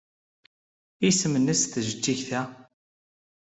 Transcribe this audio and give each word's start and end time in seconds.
Isem-nnes 1.07 1.61
tjejjigt-a? 1.65 2.41